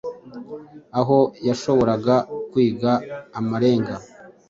aho 0.99 1.17
yashoboraga 1.47 2.15
kwiga 2.51 2.91
amarenga 3.39 3.95